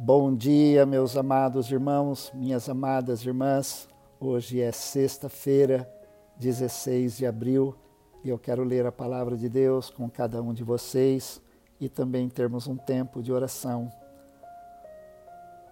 Bom 0.00 0.32
dia, 0.32 0.86
meus 0.86 1.16
amados 1.16 1.72
irmãos, 1.72 2.30
minhas 2.32 2.68
amadas 2.68 3.26
irmãs. 3.26 3.88
Hoje 4.20 4.60
é 4.60 4.70
sexta-feira, 4.70 5.92
16 6.36 7.16
de 7.16 7.26
abril, 7.26 7.74
e 8.22 8.28
eu 8.28 8.38
quero 8.38 8.62
ler 8.62 8.86
a 8.86 8.92
palavra 8.92 9.36
de 9.36 9.48
Deus 9.48 9.90
com 9.90 10.08
cada 10.08 10.40
um 10.40 10.54
de 10.54 10.62
vocês 10.62 11.42
e 11.80 11.88
também 11.88 12.28
termos 12.28 12.68
um 12.68 12.76
tempo 12.76 13.20
de 13.20 13.32
oração. 13.32 13.90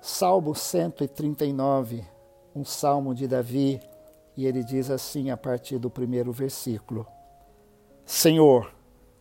Salmo 0.00 0.56
139, 0.56 2.04
um 2.52 2.64
salmo 2.64 3.14
de 3.14 3.28
Davi, 3.28 3.78
e 4.36 4.44
ele 4.44 4.64
diz 4.64 4.90
assim 4.90 5.30
a 5.30 5.36
partir 5.36 5.78
do 5.78 5.88
primeiro 5.88 6.32
versículo: 6.32 7.06
Senhor, 8.04 8.74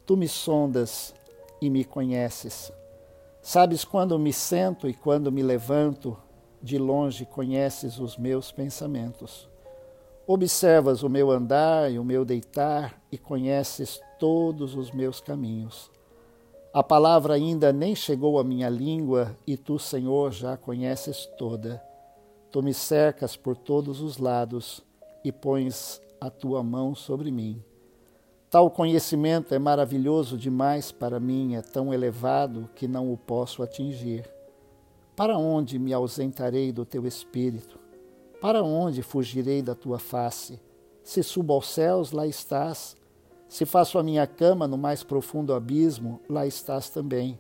tu 0.04 0.18
me 0.18 0.28
sondas 0.28 1.14
e 1.62 1.70
me 1.70 1.86
conheces. 1.86 2.74
Sabes 3.48 3.86
quando 3.86 4.18
me 4.18 4.34
sento 4.34 4.90
e 4.90 4.94
quando 4.96 5.32
me 5.32 5.44
levanto, 5.44 6.18
de 6.64 6.80
longe 6.80 7.28
conheces 7.28 8.00
os 8.00 8.18
meus 8.18 8.52
pensamentos. 8.52 9.48
Observas 10.26 11.04
o 11.04 11.10
meu 11.10 11.30
andar 11.30 11.92
e 11.92 12.00
o 12.00 12.04
meu 12.04 12.26
deitar 12.26 13.00
e 13.12 13.20
conheces 13.20 14.02
todos 14.18 14.74
os 14.74 14.90
meus 14.90 15.22
caminhos. 15.22 15.92
A 16.74 16.82
palavra 16.82 17.36
ainda 17.36 17.72
nem 17.72 17.94
chegou 17.94 18.40
à 18.40 18.44
minha 18.44 18.68
língua 18.68 19.38
e 19.46 19.56
tu, 19.56 19.78
Senhor, 19.78 20.32
já 20.32 20.54
a 20.54 20.58
conheces 20.58 21.28
toda. 21.38 21.80
Tu 22.50 22.64
me 22.64 22.74
cercas 22.74 23.38
por 23.38 23.56
todos 23.56 24.02
os 24.02 24.18
lados 24.18 24.84
e 25.24 25.32
pões 25.32 26.02
a 26.20 26.32
tua 26.32 26.64
mão 26.64 26.96
sobre 26.96 27.30
mim. 27.30 27.64
Tal 28.56 28.72
conhecimento 28.72 29.54
é 29.54 29.60
maravilhoso 29.60 30.38
demais 30.38 30.90
para 30.90 31.20
mim, 31.20 31.56
é 31.56 31.62
tão 31.62 31.94
elevado 31.94 32.70
que 32.74 32.88
não 32.88 33.12
o 33.12 33.18
posso 33.18 33.62
atingir. 33.62 34.24
Para 35.14 35.38
onde 35.38 35.78
me 35.78 35.92
ausentarei 35.92 36.72
do 36.72 36.86
teu 36.86 37.06
espírito? 37.06 37.78
Para 38.40 38.64
onde 38.64 39.02
fugirei 39.02 39.62
da 39.62 39.76
tua 39.76 40.00
face? 40.00 40.58
Se 41.04 41.22
subo 41.22 41.52
aos 41.52 41.68
céus, 41.68 42.14
lá 42.14 42.26
estás. 42.26 42.96
Se 43.50 43.66
faço 43.66 44.00
a 44.00 44.04
minha 44.04 44.26
cama 44.26 44.70
no 44.70 44.78
mais 44.78 45.04
profundo 45.04 45.54
abismo, 45.54 46.22
lá 46.30 46.48
estás 46.48 46.90
também. 46.90 47.38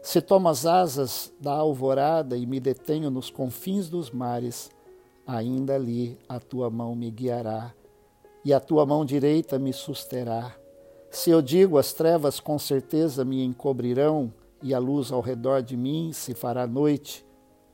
Se 0.00 0.20
tomo 0.20 0.48
as 0.48 0.64
asas 0.64 1.32
da 1.40 1.54
alvorada 1.54 2.36
e 2.36 2.46
me 2.46 2.60
detenho 2.60 3.10
nos 3.10 3.30
confins 3.30 3.88
dos 3.88 4.12
mares, 4.12 4.70
ainda 5.26 5.74
ali 5.74 6.16
a 6.28 6.38
tua 6.38 6.70
mão 6.70 6.94
me 6.94 7.10
guiará 7.10 7.74
e 8.46 8.54
a 8.54 8.60
tua 8.60 8.86
mão 8.86 9.04
direita 9.04 9.58
me 9.58 9.72
susterá. 9.72 10.54
Se 11.10 11.30
eu 11.30 11.42
digo 11.42 11.78
as 11.78 11.92
trevas 11.92 12.38
com 12.38 12.56
certeza 12.60 13.24
me 13.24 13.42
encobrirão, 13.42 14.32
e 14.62 14.72
a 14.72 14.78
luz 14.78 15.10
ao 15.10 15.20
redor 15.20 15.64
de 15.64 15.76
mim 15.76 16.12
se 16.12 16.32
fará 16.32 16.64
noite, 16.64 17.26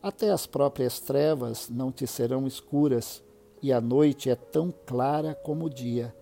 até 0.03 0.31
as 0.31 0.47
próprias 0.47 0.99
trevas 0.99 1.69
não 1.69 1.93
te 1.93 2.07
serão 2.07 2.47
escuras, 2.47 3.23
e 3.61 3.71
a 3.71 3.83
noite 3.83 4.31
é 4.31 4.35
tão 4.35 4.73
clara 4.87 5.35
como 5.35 5.67
o 5.67 5.71
dia. 5.71 6.17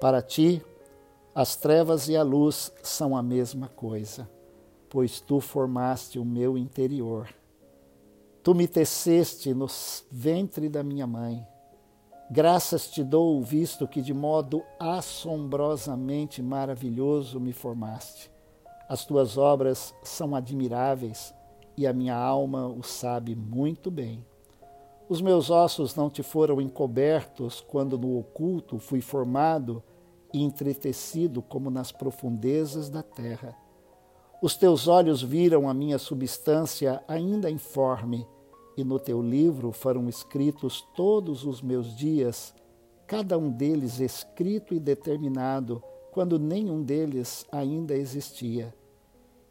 Para 0.00 0.20
ti, 0.22 0.60
as 1.32 1.54
trevas 1.54 2.08
e 2.08 2.16
a 2.16 2.22
luz 2.24 2.72
são 2.82 3.16
a 3.16 3.22
mesma 3.22 3.68
coisa, 3.68 4.28
pois 4.90 5.20
tu 5.20 5.38
formaste 5.38 6.18
o 6.18 6.24
meu 6.24 6.58
interior. 6.58 7.28
Tu 8.42 8.56
me 8.56 8.66
teceste 8.66 9.54
no 9.54 9.68
ventre 10.10 10.68
da 10.68 10.82
minha 10.82 11.06
mãe. 11.06 11.46
Graças 12.30 12.90
te 12.90 13.02
dou, 13.02 13.42
visto 13.42 13.88
que 13.88 14.02
de 14.02 14.12
modo 14.12 14.62
assombrosamente 14.78 16.42
maravilhoso 16.42 17.40
me 17.40 17.54
formaste. 17.54 18.30
As 18.86 19.06
tuas 19.06 19.38
obras 19.38 19.94
são 20.02 20.34
admiráveis 20.34 21.34
e 21.74 21.86
a 21.86 21.92
minha 21.92 22.14
alma 22.14 22.66
o 22.66 22.82
sabe 22.82 23.34
muito 23.34 23.90
bem. 23.90 24.22
Os 25.08 25.22
meus 25.22 25.48
ossos 25.48 25.94
não 25.94 26.10
te 26.10 26.22
foram 26.22 26.60
encobertos 26.60 27.62
quando 27.62 27.96
no 27.96 28.18
oculto 28.18 28.78
fui 28.78 29.00
formado 29.00 29.82
e 30.30 30.42
entretecido 30.42 31.40
como 31.40 31.70
nas 31.70 31.90
profundezas 31.90 32.90
da 32.90 33.02
terra. 33.02 33.56
Os 34.42 34.54
teus 34.54 34.86
olhos 34.86 35.22
viram 35.22 35.66
a 35.66 35.72
minha 35.72 35.96
substância 35.96 37.02
ainda 37.08 37.50
informe 37.50 38.26
e 38.78 38.84
no 38.84 39.00
teu 39.00 39.20
livro 39.20 39.72
foram 39.72 40.08
escritos 40.08 40.86
todos 40.94 41.44
os 41.44 41.60
meus 41.60 41.96
dias, 41.96 42.54
cada 43.08 43.36
um 43.36 43.50
deles 43.50 43.98
escrito 43.98 44.72
e 44.72 44.78
determinado, 44.78 45.82
quando 46.12 46.38
nenhum 46.38 46.84
deles 46.84 47.44
ainda 47.50 47.96
existia. 47.96 48.72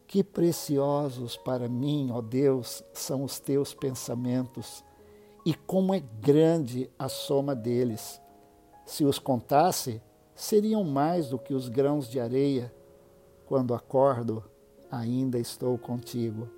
Que 0.07 0.23
preciosos 0.23 1.35
para 1.35 1.67
mim, 1.67 2.07
ó 2.09 2.21
Deus, 2.21 2.81
são 2.93 3.21
os 3.25 3.37
teus 3.37 3.73
pensamentos, 3.73 4.81
e 5.45 5.53
como 5.53 5.93
é 5.93 5.99
grande 5.99 6.89
a 6.97 7.09
soma 7.09 7.53
deles. 7.53 8.21
Se 8.85 9.03
os 9.03 9.19
contasse, 9.19 10.01
seriam 10.33 10.85
mais 10.85 11.27
do 11.27 11.37
que 11.37 11.53
os 11.53 11.67
grãos 11.67 12.09
de 12.09 12.17
areia. 12.17 12.73
Quando 13.45 13.73
acordo, 13.73 14.41
ainda 14.89 15.37
estou 15.37 15.77
contigo. 15.77 16.56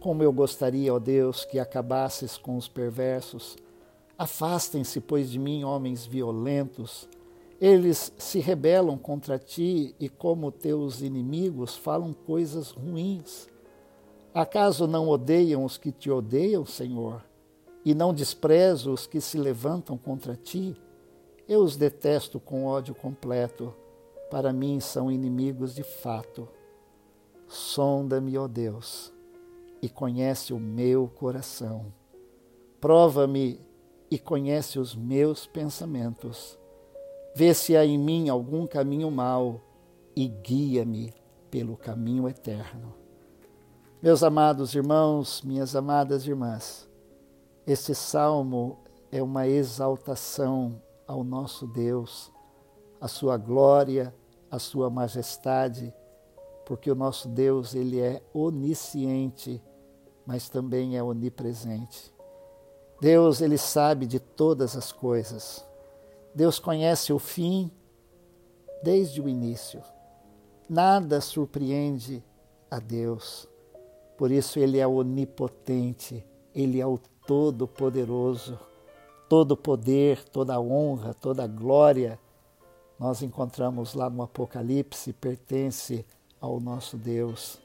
Como 0.00 0.22
eu 0.22 0.32
gostaria, 0.32 0.94
ó 0.94 0.98
Deus, 0.98 1.44
que 1.44 1.58
acabasses 1.58 2.38
com 2.38 2.56
os 2.56 2.66
perversos. 2.66 3.58
Afastem-se, 4.16 4.98
pois, 4.98 5.30
de 5.30 5.38
mim 5.38 5.62
homens 5.62 6.06
violentos. 6.06 7.06
Eles 7.60 8.10
se 8.16 8.38
rebelam 8.38 8.96
contra 8.96 9.38
ti 9.38 9.94
e, 10.00 10.08
como 10.08 10.50
teus 10.50 11.02
inimigos, 11.02 11.76
falam 11.76 12.14
coisas 12.14 12.70
ruins. 12.70 13.46
Acaso 14.32 14.86
não 14.86 15.06
odeiam 15.06 15.66
os 15.66 15.76
que 15.76 15.92
te 15.92 16.10
odeiam, 16.10 16.64
Senhor? 16.64 17.22
E 17.84 17.94
não 17.94 18.14
desprezo 18.14 18.94
os 18.94 19.06
que 19.06 19.20
se 19.20 19.36
levantam 19.36 19.98
contra 19.98 20.34
ti? 20.34 20.74
Eu 21.46 21.60
os 21.60 21.76
detesto 21.76 22.40
com 22.40 22.64
ódio 22.64 22.94
completo. 22.94 23.74
Para 24.30 24.50
mim 24.50 24.80
são 24.80 25.12
inimigos 25.12 25.74
de 25.74 25.82
fato. 25.82 26.48
Sonda-me, 27.46 28.38
ó 28.38 28.48
Deus 28.48 29.12
e 29.82 29.88
conhece 29.88 30.52
o 30.52 30.58
meu 30.58 31.08
coração. 31.08 31.92
Prova-me 32.80 33.60
e 34.10 34.18
conhece 34.18 34.78
os 34.78 34.94
meus 34.94 35.46
pensamentos. 35.46 36.58
Vê 37.34 37.54
se 37.54 37.76
há 37.76 37.84
em 37.84 37.98
mim 37.98 38.28
algum 38.28 38.66
caminho 38.66 39.10
mau 39.10 39.60
e 40.16 40.26
guia-me 40.26 41.14
pelo 41.50 41.76
caminho 41.76 42.28
eterno. 42.28 42.94
Meus 44.02 44.22
amados 44.22 44.74
irmãos, 44.74 45.42
minhas 45.42 45.76
amadas 45.76 46.26
irmãs, 46.26 46.88
este 47.66 47.94
salmo 47.94 48.78
é 49.12 49.22
uma 49.22 49.46
exaltação 49.46 50.80
ao 51.06 51.22
nosso 51.22 51.66
Deus, 51.66 52.32
a 53.00 53.06
sua 53.06 53.36
glória, 53.36 54.14
a 54.50 54.58
sua 54.58 54.88
majestade, 54.88 55.92
porque 56.64 56.90
o 56.90 56.94
nosso 56.94 57.28
Deus, 57.28 57.74
ele 57.74 58.00
é 58.00 58.22
onisciente 58.32 59.62
mas 60.30 60.48
também 60.48 60.96
é 60.96 61.02
onipresente. 61.02 62.14
Deus, 63.00 63.40
ele 63.40 63.58
sabe 63.58 64.06
de 64.06 64.20
todas 64.20 64.76
as 64.76 64.92
coisas. 64.92 65.66
Deus 66.32 66.60
conhece 66.60 67.12
o 67.12 67.18
fim 67.18 67.68
desde 68.80 69.20
o 69.20 69.28
início. 69.28 69.82
Nada 70.68 71.20
surpreende 71.20 72.22
a 72.70 72.78
Deus. 72.78 73.48
Por 74.16 74.30
isso 74.30 74.60
ele 74.60 74.78
é 74.78 74.86
onipotente, 74.86 76.24
ele 76.54 76.80
é 76.80 76.86
o 76.86 76.96
todo-poderoso. 77.26 78.56
Todo 79.28 79.56
poder, 79.56 80.22
toda 80.28 80.60
honra, 80.60 81.12
toda 81.12 81.44
glória, 81.48 82.20
nós 83.00 83.20
encontramos 83.20 83.94
lá 83.94 84.08
no 84.08 84.22
Apocalipse, 84.22 85.12
pertence 85.12 86.06
ao 86.40 86.60
nosso 86.60 86.96
Deus. 86.96 87.60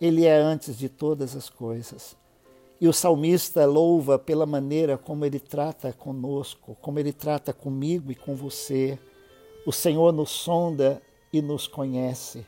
Ele 0.00 0.24
é 0.24 0.36
antes 0.36 0.76
de 0.76 0.88
todas 0.88 1.34
as 1.34 1.48
coisas. 1.48 2.16
E 2.80 2.86
o 2.86 2.92
salmista 2.92 3.64
louva 3.64 4.18
pela 4.18 4.44
maneira 4.44 4.98
como 4.98 5.24
ele 5.24 5.40
trata 5.40 5.92
conosco, 5.92 6.76
como 6.80 6.98
ele 6.98 7.12
trata 7.12 7.52
comigo 7.52 8.12
e 8.12 8.14
com 8.14 8.34
você. 8.36 8.98
O 9.66 9.72
Senhor 9.72 10.12
nos 10.12 10.30
sonda 10.30 11.00
e 11.32 11.40
nos 11.40 11.66
conhece. 11.66 12.46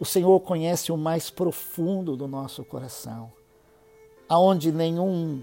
O 0.00 0.04
Senhor 0.04 0.40
conhece 0.40 0.90
o 0.90 0.96
mais 0.96 1.28
profundo 1.28 2.16
do 2.16 2.26
nosso 2.26 2.64
coração, 2.64 3.30
aonde 4.26 4.72
nenhum 4.72 5.42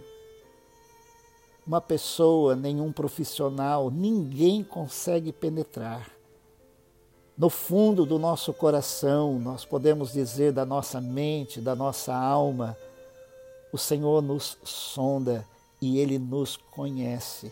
uma 1.66 1.80
pessoa, 1.80 2.56
nenhum 2.56 2.92
profissional, 2.92 3.92
ninguém 3.92 4.64
consegue 4.64 5.32
penetrar 5.32 6.17
no 7.38 7.52
fundo 7.52 8.04
do 8.04 8.18
nosso 8.18 8.52
coração, 8.52 9.38
nós 9.38 9.64
podemos 9.64 10.12
dizer 10.12 10.52
da 10.52 10.66
nossa 10.66 11.00
mente, 11.00 11.62
da 11.62 11.76
nossa 11.76 12.16
alma, 12.16 12.76
o 13.72 13.78
Senhor 13.78 14.24
nos 14.24 14.58
sonda 14.64 15.46
e 15.80 16.00
Ele 16.00 16.18
nos 16.18 16.58
conhece. 16.58 17.52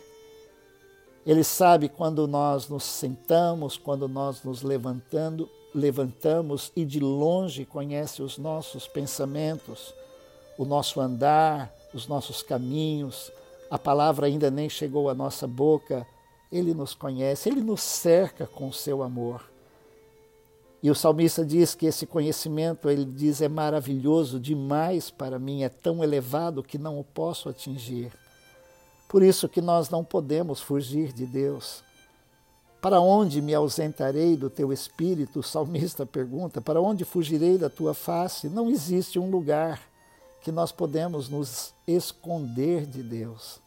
Ele 1.24 1.44
sabe 1.44 1.88
quando 1.88 2.28
nós 2.28 2.68
nos 2.68 2.84
sentamos, 2.84 3.78
quando 3.78 4.08
nós 4.08 4.44
nos 4.44 4.64
levantando, 4.64 5.48
levantamos 5.74 6.72
e 6.76 6.84
de 6.84 7.00
longe 7.00 7.64
conhece 7.64 8.24
os 8.24 8.40
nossos 8.40 8.88
pensamentos, 8.88 9.94
o 10.58 10.66
nosso 10.66 11.00
andar, 11.00 11.72
os 11.94 12.08
nossos 12.08 12.42
caminhos, 12.42 13.32
a 13.70 13.78
palavra 13.78 14.26
ainda 14.26 14.50
nem 14.50 14.68
chegou 14.68 15.10
à 15.10 15.14
nossa 15.14 15.46
boca, 15.46 16.08
Ele 16.52 16.74
nos 16.74 16.96
conhece, 16.96 17.50
Ele 17.50 17.62
nos 17.62 17.82
cerca 17.82 18.48
com 18.48 18.70
o 18.70 18.74
seu 18.74 19.04
amor. 19.04 19.55
E 20.86 20.92
o 20.92 20.94
salmista 20.94 21.44
diz 21.44 21.74
que 21.74 21.88
esse 21.88 22.06
conhecimento, 22.06 22.88
ele 22.92 23.06
diz, 23.06 23.42
é 23.42 23.50
maravilhoso 23.50 24.40
demais 24.40 25.10
para 25.10 25.40
mim, 25.40 25.64
é 25.64 25.68
tão 25.68 26.04
elevado 26.04 26.62
que 26.62 26.78
não 26.78 27.00
o 27.00 27.04
posso 27.04 27.50
atingir. 27.50 28.14
Por 29.10 29.24
isso 29.24 29.50
que 29.50 29.62
nós 29.62 29.90
não 29.90 30.04
podemos 30.04 30.62
fugir 30.62 31.12
de 31.12 31.26
Deus. 31.26 31.84
Para 32.80 33.02
onde 33.02 33.42
me 33.42 33.52
ausentarei 33.52 34.38
do 34.38 34.48
teu 34.48 34.72
espírito? 34.72 35.40
O 35.40 35.44
salmista 35.44 36.06
pergunta. 36.06 36.62
Para 36.62 36.80
onde 36.80 37.04
fugirei 37.04 37.58
da 37.58 37.68
tua 37.68 37.96
face? 37.96 38.48
Não 38.48 38.70
existe 38.70 39.18
um 39.18 39.32
lugar 39.32 39.82
que 40.44 40.52
nós 40.52 40.72
podemos 40.72 41.30
nos 41.30 41.74
esconder 41.88 42.86
de 42.86 43.02
Deus. 43.02 43.60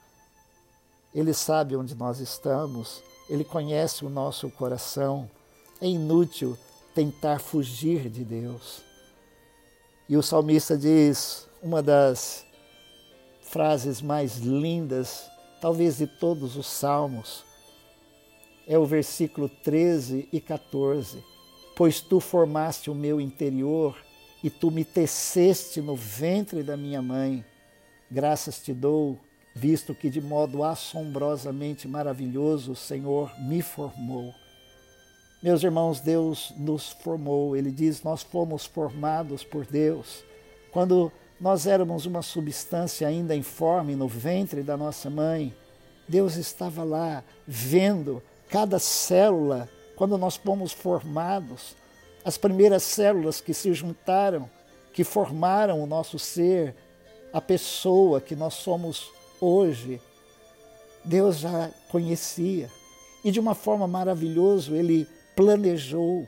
Ele 1.12 1.34
sabe 1.34 1.74
onde 1.74 1.96
nós 1.96 2.20
estamos, 2.20 3.02
ele 3.28 3.42
conhece 3.42 4.04
o 4.04 4.08
nosso 4.08 4.48
coração. 4.50 5.28
É 5.80 5.86
inútil 5.88 6.56
tentar 6.98 7.38
fugir 7.38 8.10
de 8.10 8.24
Deus. 8.24 8.82
E 10.08 10.16
o 10.16 10.22
salmista 10.22 10.76
diz 10.76 11.48
uma 11.62 11.80
das 11.80 12.44
frases 13.40 14.02
mais 14.02 14.38
lindas, 14.38 15.30
talvez 15.60 15.98
de 15.98 16.08
todos 16.08 16.56
os 16.56 16.66
salmos, 16.66 17.44
é 18.66 18.76
o 18.76 18.84
versículo 18.84 19.48
13 19.48 20.28
e 20.32 20.40
14. 20.40 21.22
Pois 21.76 22.00
tu 22.00 22.18
formaste 22.18 22.90
o 22.90 22.96
meu 22.96 23.20
interior 23.20 23.96
e 24.42 24.50
tu 24.50 24.68
me 24.68 24.84
teceste 24.84 25.80
no 25.80 25.94
ventre 25.94 26.64
da 26.64 26.76
minha 26.76 27.00
mãe. 27.00 27.44
Graças 28.10 28.60
te 28.60 28.74
dou, 28.74 29.16
visto 29.54 29.94
que 29.94 30.10
de 30.10 30.20
modo 30.20 30.64
assombrosamente 30.64 31.86
maravilhoso 31.86 32.72
o 32.72 32.76
Senhor 32.76 33.30
me 33.38 33.62
formou. 33.62 34.34
Meus 35.42 35.62
irmãos, 35.62 36.00
Deus 36.00 36.52
nos 36.56 36.90
formou. 36.90 37.56
Ele 37.56 37.70
diz: 37.70 38.02
Nós 38.02 38.22
fomos 38.22 38.66
formados 38.66 39.44
por 39.44 39.64
Deus. 39.64 40.24
Quando 40.72 41.12
nós 41.40 41.66
éramos 41.66 42.06
uma 42.06 42.22
substância 42.22 43.06
ainda 43.06 43.36
informe 43.36 43.94
no 43.94 44.08
ventre 44.08 44.62
da 44.62 44.76
nossa 44.76 45.08
mãe, 45.08 45.54
Deus 46.08 46.36
estava 46.36 46.82
lá 46.82 47.22
vendo 47.46 48.22
cada 48.48 48.78
célula 48.78 49.68
quando 49.94 50.18
nós 50.18 50.36
fomos 50.36 50.72
formados 50.72 51.76
as 52.24 52.36
primeiras 52.36 52.82
células 52.82 53.40
que 53.40 53.54
se 53.54 53.72
juntaram, 53.72 54.50
que 54.92 55.02
formaram 55.02 55.82
o 55.82 55.86
nosso 55.86 56.18
ser, 56.18 56.74
a 57.32 57.40
pessoa 57.40 58.20
que 58.20 58.36
nós 58.36 58.54
somos 58.54 59.10
hoje, 59.40 60.00
Deus 61.04 61.38
já 61.38 61.70
conhecia. 61.88 62.70
E 63.24 63.30
de 63.30 63.40
uma 63.40 63.54
forma 63.54 63.86
maravilhosa, 63.86 64.76
Ele 64.76 65.08
planejou 65.38 66.26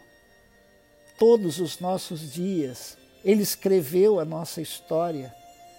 todos 1.18 1.58
os 1.58 1.80
nossos 1.80 2.32
dias. 2.32 2.96
Ele 3.24 3.42
escreveu 3.42 4.20
a 4.20 4.24
nossa 4.24 4.62
história. 4.62 5.34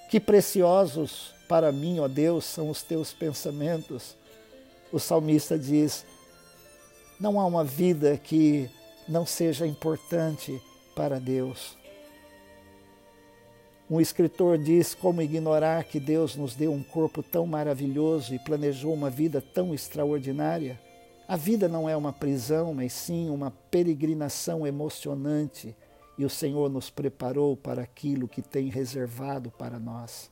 Que 0.10 0.20
preciosos 0.20 1.34
para 1.48 1.72
mim, 1.72 2.00
ó 2.00 2.10
Deus, 2.10 2.44
são 2.44 2.70
os 2.70 2.84
teus 2.84 3.14
pensamentos. 3.14 4.18
O 4.92 5.00
salmista 5.00 5.58
diz: 5.58 6.06
não 7.18 7.40
há 7.40 7.46
uma 7.46 7.64
vida 7.64 8.18
que 8.18 8.70
não 9.08 9.26
seja 9.26 9.66
importante 9.66 10.62
para 10.94 11.18
Deus. 11.18 11.78
Um 13.90 14.02
escritor 14.02 14.58
diz 14.58 14.94
como 14.94 15.22
ignorar 15.22 15.86
que 15.86 16.02
Deus 16.02 16.36
nos 16.36 16.54
deu 16.54 16.74
um 16.74 16.84
corpo 16.84 17.24
tão 17.24 17.46
maravilhoso 17.48 18.36
e 18.36 18.40
planejou 18.40 18.94
uma 18.94 19.10
vida 19.10 19.42
tão 19.42 19.74
extraordinária. 19.74 20.78
A 21.32 21.38
vida 21.38 21.70
não 21.70 21.88
é 21.88 21.96
uma 21.96 22.12
prisão, 22.12 22.74
mas 22.74 22.92
sim 22.92 23.30
uma 23.30 23.52
peregrinação 23.72 24.68
emocionante 24.68 25.74
e 26.18 26.26
o 26.26 26.30
Senhor 26.30 26.70
nos 26.70 26.90
preparou 26.90 27.56
para 27.56 27.82
aquilo 27.82 28.28
que 28.28 28.42
tem 28.42 28.68
reservado 28.68 29.50
para 29.50 29.80
nós. 29.80 30.30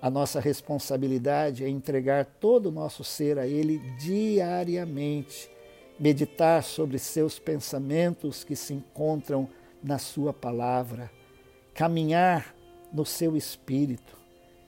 A 0.00 0.08
nossa 0.08 0.38
responsabilidade 0.38 1.64
é 1.64 1.68
entregar 1.68 2.24
todo 2.24 2.66
o 2.66 2.70
nosso 2.70 3.02
ser 3.02 3.40
a 3.40 3.44
Ele 3.48 3.80
diariamente 3.98 5.50
meditar 5.98 6.62
sobre 6.62 6.96
seus 7.00 7.40
pensamentos 7.40 8.44
que 8.44 8.54
se 8.54 8.72
encontram 8.72 9.48
na 9.82 9.98
Sua 9.98 10.32
palavra, 10.32 11.10
caminhar 11.74 12.54
no 12.92 13.04
seu 13.04 13.36
espírito. 13.36 14.15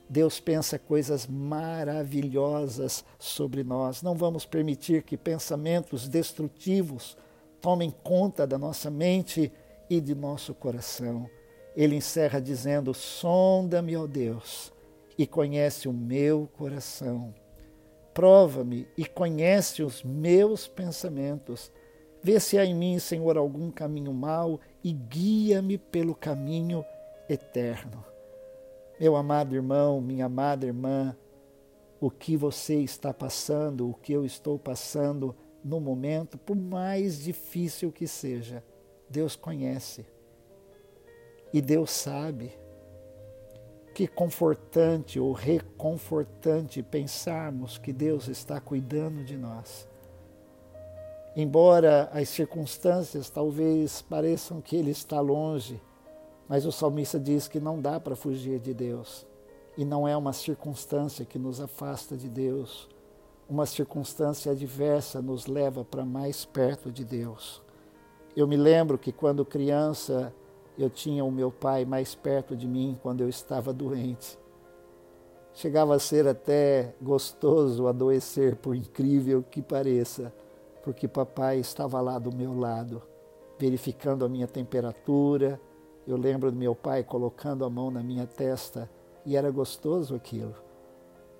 Deus 0.09 0.39
pensa 0.39 0.79
coisas 0.79 1.27
maravilhosas 1.27 3.05
sobre 3.19 3.63
nós. 3.63 4.01
Não 4.01 4.15
vamos 4.15 4.45
permitir 4.45 5.03
que 5.03 5.15
pensamentos 5.15 6.07
destrutivos 6.07 7.15
tomem 7.61 7.93
conta 8.03 8.47
da 8.47 8.57
nossa 8.57 8.89
mente 8.89 9.51
e 9.89 10.01
de 10.01 10.15
nosso 10.15 10.53
coração. 10.53 11.29
Ele 11.75 11.95
encerra 11.95 12.41
dizendo: 12.41 12.93
Sonda-me, 12.93 13.95
ó 13.95 14.07
Deus, 14.07 14.73
e 15.17 15.27
conhece 15.27 15.87
o 15.87 15.93
meu 15.93 16.49
coração 16.57 17.33
Prova-me 18.19 18.85
e 18.97 19.05
conhece 19.05 19.81
os 19.81 20.03
meus 20.03 20.67
pensamentos. 20.67 21.71
Vê 22.21 22.37
se 22.37 22.57
há 22.57 22.65
em 22.65 22.75
mim, 22.75 22.99
Senhor, 22.99 23.37
algum 23.37 23.71
caminho 23.71 24.13
mau 24.13 24.59
e 24.83 24.91
guia-me 24.91 25.77
pelo 25.77 26.13
caminho 26.13 26.83
eterno. 27.29 28.03
Meu 28.99 29.15
amado 29.15 29.55
irmão, 29.55 30.01
minha 30.01 30.25
amada 30.25 30.65
irmã, 30.65 31.15
o 32.01 32.11
que 32.11 32.35
você 32.35 32.75
está 32.75 33.13
passando, 33.13 33.89
o 33.89 33.93
que 33.93 34.11
eu 34.11 34.25
estou 34.25 34.59
passando 34.59 35.33
no 35.63 35.79
momento, 35.79 36.37
por 36.37 36.55
mais 36.55 37.23
difícil 37.23 37.93
que 37.93 38.05
seja, 38.05 38.61
Deus 39.09 39.37
conhece. 39.37 40.05
E 41.53 41.61
Deus 41.61 41.91
sabe 41.91 42.51
que 43.95 44.05
confortante 44.05 45.17
ou 45.17 45.31
reconfortante 45.31 46.83
pensarmos 46.83 47.77
que 47.77 47.93
Deus 47.93 48.27
está 48.27 48.59
cuidando 48.59 49.23
de 49.23 49.37
nós. 49.37 49.87
Embora 51.37 52.09
as 52.11 52.27
circunstâncias 52.27 53.29
talvez 53.29 54.01
pareçam 54.01 54.59
que 54.59 54.75
Ele 54.75 54.91
está 54.91 55.21
longe, 55.21 55.81
mas 56.49 56.65
o 56.65 56.71
salmista 56.71 57.19
diz 57.19 57.47
que 57.47 57.59
não 57.59 57.79
dá 57.79 57.99
para 57.99 58.15
fugir 58.15 58.59
de 58.59 58.73
Deus. 58.73 59.23
E 59.77 59.85
não 59.85 60.07
é 60.07 60.17
uma 60.17 60.33
circunstância 60.33 61.23
que 61.23 61.37
nos 61.37 61.61
afasta 61.61 62.17
de 62.17 62.27
Deus. 62.27 62.89
Uma 63.47 63.67
circunstância 63.67 64.51
adversa 64.51 65.21
nos 65.21 65.45
leva 65.45 65.85
para 65.85 66.03
mais 66.03 66.45
perto 66.45 66.91
de 66.91 67.05
Deus. 67.05 67.61
Eu 68.35 68.47
me 68.47 68.57
lembro 68.57 68.97
que 68.97 69.11
quando 69.11 69.45
criança 69.45 70.33
eu 70.75 70.89
tinha 70.89 71.23
o 71.23 71.31
meu 71.31 71.51
pai 71.51 71.85
mais 71.85 72.15
perto 72.15 72.55
de 72.55 72.67
mim 72.67 72.97
quando 73.01 73.21
eu 73.21 73.29
estava 73.29 73.71
doente. 73.71 74.39
Chegava 75.53 75.95
a 75.95 75.99
ser 75.99 76.27
até 76.27 76.95
gostoso 77.01 77.87
adoecer, 77.87 78.55
por 78.55 78.75
incrível 78.75 79.43
que 79.43 79.61
pareça, 79.61 80.33
porque 80.83 81.07
papai 81.07 81.59
estava 81.59 82.01
lá 82.01 82.17
do 82.17 82.33
meu 82.33 82.57
lado, 82.57 83.03
verificando 83.59 84.25
a 84.25 84.29
minha 84.29 84.47
temperatura. 84.47 85.59
Eu 86.07 86.17
lembro 86.17 86.51
do 86.51 86.57
meu 86.57 86.73
pai 86.73 87.03
colocando 87.03 87.63
a 87.63 87.69
mão 87.69 87.91
na 87.91 88.01
minha 88.01 88.25
testa 88.25 88.89
e 89.25 89.35
era 89.35 89.51
gostoso 89.51 90.15
aquilo, 90.15 90.55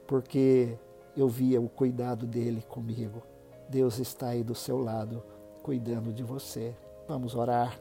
porque 0.06 0.78
eu 1.16 1.28
via 1.28 1.60
o 1.60 1.68
cuidado 1.68 2.26
dele 2.26 2.64
comigo. 2.68 3.24
Deus 3.70 4.00
está 4.00 4.30
aí 4.30 4.44
do 4.44 4.56
seu 4.56 4.78
lado, 4.78 5.24
cuidando 5.64 6.14
de 6.14 6.24
você. 6.24 6.76
Vamos 7.08 7.36
orar. 7.36 7.80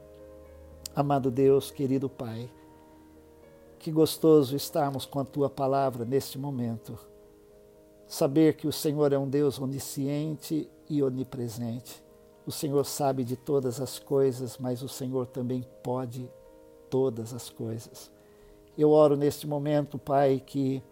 Amado 0.94 1.30
Deus, 1.30 1.70
querido 1.70 2.08
Pai, 2.08 2.50
que 3.78 3.90
gostoso 3.90 4.56
estarmos 4.56 5.06
com 5.06 5.20
a 5.20 5.24
tua 5.24 5.48
palavra 5.48 6.04
neste 6.04 6.38
momento. 6.38 6.98
Saber 8.06 8.56
que 8.56 8.66
o 8.66 8.72
Senhor 8.72 9.12
é 9.12 9.18
um 9.18 9.28
Deus 9.28 9.60
onisciente 9.60 10.68
e 10.88 11.02
onipresente. 11.02 12.02
O 12.46 12.50
Senhor 12.50 12.84
sabe 12.84 13.22
de 13.22 13.36
todas 13.36 13.80
as 13.80 13.98
coisas, 13.98 14.56
mas 14.56 14.82
o 14.82 14.88
Senhor 14.88 15.26
também 15.26 15.62
pode 15.82 16.30
todas 16.88 17.32
as 17.32 17.50
coisas. 17.50 18.10
Eu 18.76 18.90
oro 18.90 19.16
neste 19.16 19.46
momento, 19.46 19.98
Pai, 19.98 20.42
que 20.44 20.82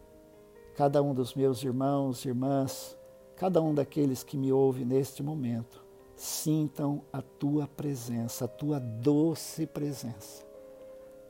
cada 0.74 1.02
um 1.02 1.14
dos 1.14 1.34
meus 1.34 1.62
irmãos, 1.62 2.24
irmãs, 2.24 2.96
cada 3.36 3.62
um 3.62 3.74
daqueles 3.74 4.22
que 4.22 4.36
me 4.36 4.52
ouve 4.52 4.84
neste 4.84 5.22
momento, 5.22 5.84
sintam 6.16 7.02
a 7.12 7.20
tua 7.20 7.66
presença, 7.66 8.46
a 8.46 8.48
tua 8.48 8.80
doce 8.80 9.66
presença. 9.66 10.44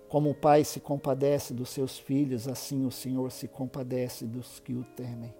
Como 0.08 0.30
o 0.30 0.34
Pai 0.34 0.64
se 0.64 0.80
compadece 0.80 1.52
dos 1.52 1.68
seus 1.70 1.98
filhos, 1.98 2.46
assim 2.46 2.86
o 2.86 2.90
Senhor 2.90 3.30
se 3.32 3.48
compadece 3.48 4.24
dos 4.24 4.60
que 4.60 4.72
o 4.72 4.84
temem. 4.96 5.34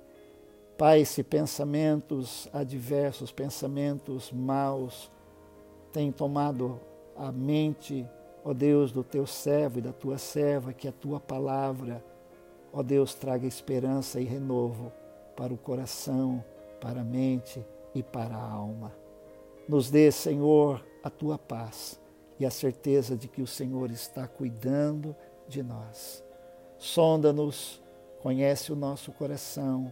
Pai, 0.76 1.04
se 1.04 1.22
pensamentos 1.22 2.48
adversos, 2.52 3.32
pensamentos 3.32 4.30
maus, 4.30 5.10
têm 5.92 6.12
tomado 6.12 6.78
a 7.16 7.32
mente, 7.32 8.06
ó 8.46 8.54
Deus, 8.54 8.92
do 8.92 9.02
teu 9.02 9.26
servo 9.26 9.80
e 9.80 9.82
da 9.82 9.92
tua 9.92 10.16
serva, 10.16 10.72
que 10.72 10.86
a 10.86 10.92
tua 10.92 11.18
palavra 11.18 12.02
ó 12.76 12.82
Deus, 12.82 13.14
traga 13.14 13.46
esperança 13.46 14.20
e 14.20 14.24
renovo 14.24 14.92
para 15.34 15.52
o 15.52 15.56
coração, 15.56 16.44
para 16.78 17.00
a 17.00 17.04
mente 17.04 17.64
e 17.94 18.02
para 18.02 18.36
a 18.36 18.50
alma. 18.50 18.92
Nos 19.66 19.90
dê, 19.90 20.12
Senhor, 20.12 20.84
a 21.02 21.08
tua 21.08 21.38
paz 21.38 21.98
e 22.38 22.44
a 22.44 22.50
certeza 22.50 23.16
de 23.16 23.28
que 23.28 23.40
o 23.40 23.46
Senhor 23.46 23.90
está 23.90 24.28
cuidando 24.28 25.16
de 25.48 25.62
nós. 25.62 26.22
Sonda-nos, 26.76 27.82
conhece 28.20 28.70
o 28.70 28.76
nosso 28.76 29.10
coração. 29.10 29.90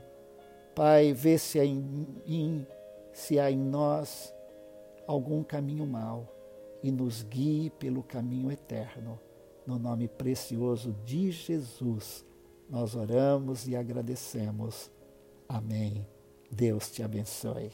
Pai, 0.75 1.15
vê 1.15 1.39
se 1.39 1.59
há 1.59 1.65
em, 1.65 2.07
em, 2.27 2.67
se 3.15 3.41
há 3.41 3.51
em 3.51 3.57
nós 3.59 4.35
algum 5.07 5.43
caminho 5.43 5.87
mau 5.87 6.34
e 6.85 6.93
nos 6.93 7.23
guie 7.23 7.71
pelo 7.71 8.03
caminho 8.03 8.53
eterno. 8.53 9.19
No 9.67 9.79
nome 9.79 10.07
precioso 10.07 10.95
de 11.03 11.31
Jesus, 11.31 12.27
nós 12.69 12.95
oramos 12.95 13.67
e 13.67 13.75
agradecemos. 13.75 14.91
Amém. 15.49 16.07
Deus 16.51 16.91
te 16.91 17.03
abençoe. 17.03 17.73